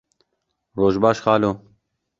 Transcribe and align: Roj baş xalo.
Roj 0.79 0.95
baş 1.05 1.17
xalo. 1.27 1.51